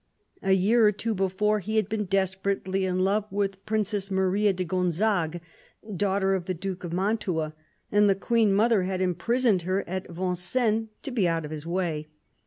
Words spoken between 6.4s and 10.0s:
the Duke of Mantua, and the Queen mother had imprisoned her